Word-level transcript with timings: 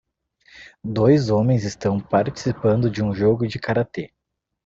Dois 0.83 1.29
homens 1.29 1.63
estão 1.63 1.99
participando 1.99 2.89
de 2.89 3.03
um 3.03 3.13
jogo 3.13 3.47
de 3.47 3.59
karatê. 3.59 4.11